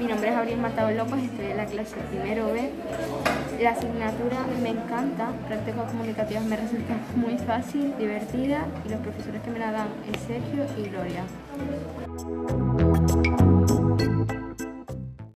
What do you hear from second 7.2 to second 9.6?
fácil, divertida y los profesores que me